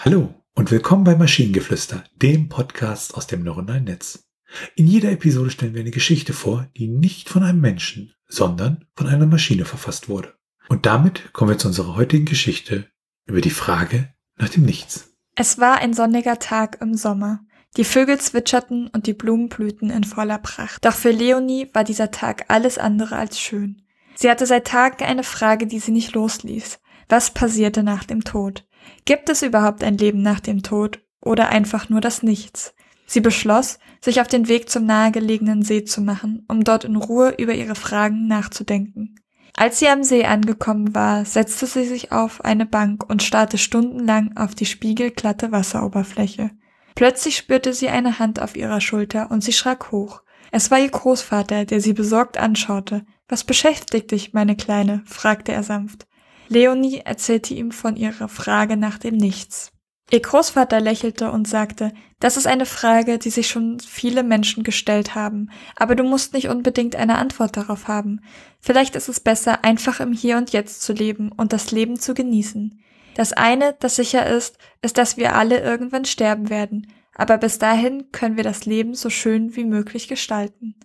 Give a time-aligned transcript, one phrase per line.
[0.00, 4.28] Hallo und willkommen bei Maschinengeflüster, dem Podcast aus dem neuronalen Netz.
[4.76, 9.08] In jeder Episode stellen wir eine Geschichte vor, die nicht von einem Menschen, sondern von
[9.08, 10.34] einer Maschine verfasst wurde.
[10.68, 12.86] Und damit kommen wir zu unserer heutigen Geschichte
[13.26, 15.16] über die Frage nach dem Nichts.
[15.34, 17.40] Es war ein sonniger Tag im Sommer.
[17.76, 20.84] Die Vögel zwitscherten und die Blumen blühten in voller Pracht.
[20.84, 23.82] Doch für Leonie war dieser Tag alles andere als schön.
[24.14, 26.78] Sie hatte seit Tagen eine Frage, die sie nicht losließ.
[27.08, 28.64] Was passierte nach dem Tod?
[29.04, 32.74] Gibt es überhaupt ein Leben nach dem Tod oder einfach nur das Nichts?
[33.06, 37.34] Sie beschloss, sich auf den Weg zum nahegelegenen See zu machen, um dort in Ruhe
[37.38, 39.14] über ihre Fragen nachzudenken.
[39.54, 44.36] Als sie am See angekommen war, setzte sie sich auf eine Bank und starrte stundenlang
[44.36, 46.50] auf die spiegelglatte Wasseroberfläche.
[46.94, 50.22] Plötzlich spürte sie eine Hand auf ihrer Schulter und sie schrak hoch.
[50.52, 53.04] Es war ihr Großvater, der sie besorgt anschaute.
[53.28, 55.02] Was beschäftigt dich, meine Kleine?
[55.06, 56.06] fragte er sanft.
[56.48, 59.70] Leonie erzählte ihm von ihrer Frage nach dem Nichts.
[60.10, 65.14] Ihr Großvater lächelte und sagte, das ist eine Frage, die sich schon viele Menschen gestellt
[65.14, 68.22] haben, aber du musst nicht unbedingt eine Antwort darauf haben.
[68.58, 72.14] Vielleicht ist es besser, einfach im Hier und Jetzt zu leben und das Leben zu
[72.14, 72.80] genießen.
[73.16, 78.10] Das eine, das sicher ist, ist, dass wir alle irgendwann sterben werden, aber bis dahin
[78.10, 80.76] können wir das Leben so schön wie möglich gestalten.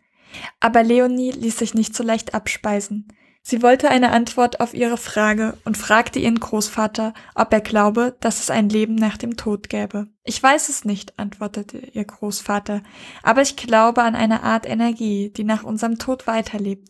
[0.60, 3.08] Aber Leonie ließ sich nicht so leicht abspeisen.
[3.46, 8.40] Sie wollte eine Antwort auf ihre Frage und fragte ihren Großvater, ob er glaube, dass
[8.40, 10.08] es ein Leben nach dem Tod gäbe.
[10.24, 12.82] Ich weiß es nicht, antwortete ihr Großvater,
[13.22, 16.88] aber ich glaube an eine Art Energie, die nach unserem Tod weiterlebt.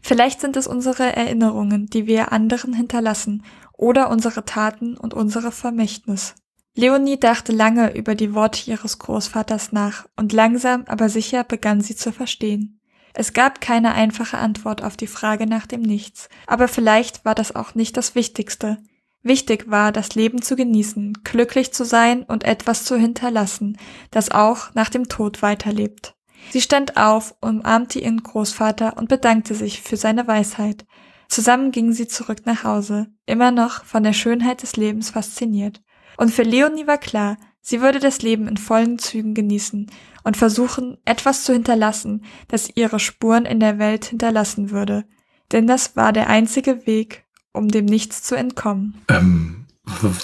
[0.00, 6.34] Vielleicht sind es unsere Erinnerungen, die wir anderen hinterlassen, oder unsere Taten und unsere Vermächtnis.
[6.74, 11.94] Leonie dachte lange über die Worte ihres Großvaters nach, und langsam aber sicher begann sie
[11.94, 12.79] zu verstehen.
[13.14, 17.54] Es gab keine einfache Antwort auf die Frage nach dem Nichts, aber vielleicht war das
[17.54, 18.78] auch nicht das Wichtigste.
[19.22, 23.76] Wichtig war, das Leben zu genießen, glücklich zu sein und etwas zu hinterlassen,
[24.10, 26.14] das auch nach dem Tod weiterlebt.
[26.50, 30.86] Sie stand auf, umarmte ihren Großvater und bedankte sich für seine Weisheit.
[31.28, 35.82] Zusammen gingen sie zurück nach Hause, immer noch von der Schönheit des Lebens fasziniert.
[36.16, 39.90] Und für Leonie war klar, sie würde das Leben in vollen Zügen genießen
[40.24, 45.04] und versuchen, etwas zu hinterlassen, das ihre Spuren in der Welt hinterlassen würde.
[45.52, 49.02] Denn das war der einzige Weg, um dem Nichts zu entkommen.
[49.08, 49.66] Ähm,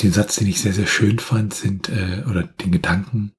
[0.03, 3.33] den Satz, den ich sehr, sehr schön fand, sind, äh, oder den Gedanken,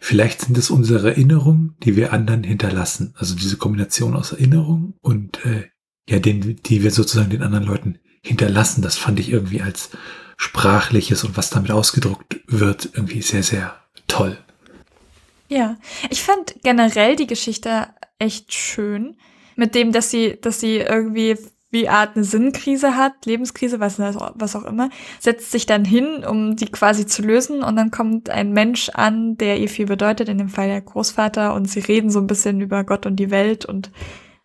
[0.00, 3.14] vielleicht sind es unsere Erinnerungen, die wir anderen hinterlassen.
[3.16, 5.68] Also diese Kombination aus Erinnerung und äh,
[6.08, 8.82] ja, den, die wir sozusagen den anderen Leuten hinterlassen.
[8.82, 9.90] Das fand ich irgendwie als
[10.36, 13.76] sprachliches und was damit ausgedruckt wird, irgendwie sehr, sehr
[14.06, 14.38] toll.
[15.48, 15.76] Ja,
[16.10, 19.16] ich fand generell die Geschichte echt schön.
[19.54, 21.36] Mit dem, dass sie, dass sie irgendwie
[21.72, 26.54] wie Art eine Sinnkrise hat, Lebenskrise, was, was auch immer, setzt sich dann hin, um
[26.54, 30.38] die quasi zu lösen und dann kommt ein Mensch an, der ihr viel bedeutet, in
[30.38, 33.64] dem Fall der Großvater und sie reden so ein bisschen über Gott und die Welt
[33.64, 33.90] und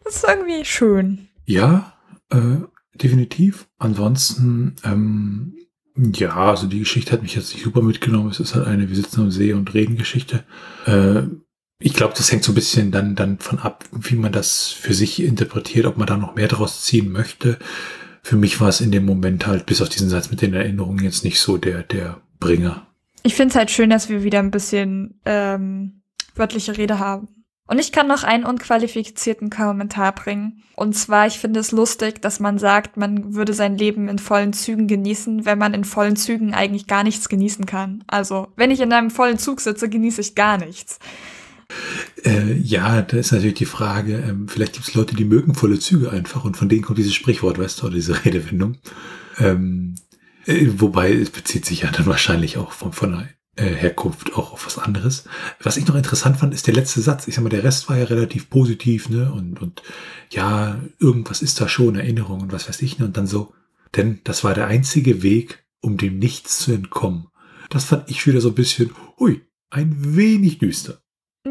[0.06, 1.28] das ist irgendwie schön.
[1.46, 1.94] Ja,
[2.30, 2.60] äh,
[2.96, 3.68] definitiv.
[3.78, 5.58] Ansonsten ähm,
[5.98, 8.30] ja, also die Geschichte hat mich jetzt nicht super mitgenommen.
[8.30, 10.44] Es ist halt eine Wir sitzen am See und reden Geschichte.
[10.86, 11.24] Äh,
[11.80, 14.94] ich glaube, das hängt so ein bisschen dann, dann von ab, wie man das für
[14.94, 17.58] sich interpretiert, ob man da noch mehr draus ziehen möchte.
[18.24, 21.04] Für mich war es in dem Moment halt, bis auf diesen Satz mit den Erinnerungen,
[21.04, 22.88] jetzt nicht so der, der Bringer.
[23.24, 26.02] Ich finde es halt schön, dass wir wieder ein bisschen ähm,
[26.36, 27.28] wörtliche Rede haben.
[27.68, 30.64] Und ich kann noch einen unqualifizierten Kommentar bringen.
[30.76, 34.54] Und zwar, ich finde es lustig, dass man sagt, man würde sein Leben in vollen
[34.54, 38.04] Zügen genießen, wenn man in vollen Zügen eigentlich gar nichts genießen kann.
[38.08, 41.00] Also, wenn ich in einem vollen Zug sitze, genieße ich gar nichts.
[42.24, 45.80] Äh, ja, da ist natürlich die Frage, ähm, vielleicht gibt es Leute, die mögen volle
[45.80, 48.78] Züge einfach und von denen kommt dieses Sprichwort, weißt du, oder diese Redewendung.
[49.40, 49.96] Ähm,
[50.46, 53.28] äh, wobei es bezieht sich ja dann wahrscheinlich auch von, von
[53.64, 55.26] Herkunft auch auf was anderes.
[55.62, 57.28] Was ich noch interessant fand, ist der letzte Satz.
[57.28, 59.32] Ich sag mal, der Rest war ja relativ positiv, ne?
[59.32, 59.82] Und, und
[60.30, 63.06] ja, irgendwas ist da schon, Erinnerung und was weiß ich, ne?
[63.06, 63.54] Und dann so,
[63.96, 67.28] denn das war der einzige Weg, um dem Nichts zu entkommen.
[67.70, 71.02] Das fand ich wieder so ein bisschen, hui, ein wenig düster.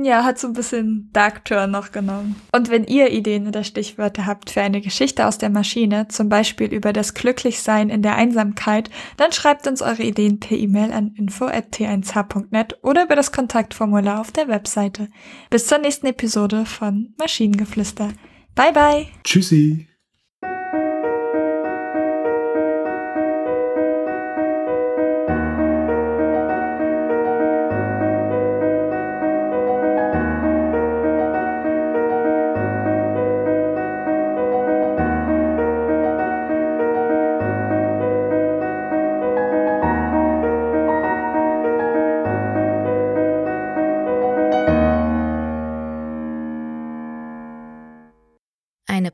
[0.05, 2.37] Ja, hat so ein bisschen Dark Turn noch genommen.
[2.53, 6.73] Und wenn ihr Ideen oder Stichwörter habt für eine Geschichte aus der Maschine, zum Beispiel
[6.73, 12.79] über das Glücklichsein in der Einsamkeit, dann schreibt uns eure Ideen per E-Mail an info.t1h.net
[12.83, 15.09] oder über das Kontaktformular auf der Webseite.
[15.51, 18.13] Bis zur nächsten Episode von Maschinengeflüster.
[18.55, 19.07] Bye bye.
[19.25, 19.89] Tschüssi.